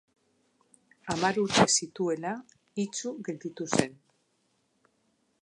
Hamar 1.13 1.37
urte 1.41 1.65
zituela 1.81 2.33
itsu 2.85 3.13
gelditu 3.29 3.69
zen. 3.77 3.95